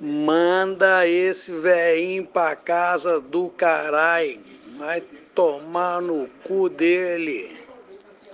Manda 0.00 1.06
esse 1.06 1.52
velhinho 1.52 2.26
pra 2.26 2.56
casa 2.56 3.20
do 3.20 3.48
caralho. 3.50 4.40
Vai 4.78 5.02
tomar 5.34 6.00
no 6.00 6.28
cu 6.44 6.68
dele. 6.68 7.61